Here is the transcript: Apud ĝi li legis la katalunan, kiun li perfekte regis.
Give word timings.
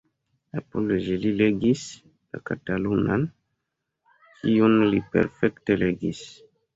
Apud 0.59 0.91
ĝi 1.07 1.17
li 1.25 1.33
legis 1.41 1.83
la 2.35 2.41
katalunan, 2.49 3.25
kiun 4.39 4.79
li 4.95 5.03
perfekte 5.17 5.77
regis. 5.83 6.23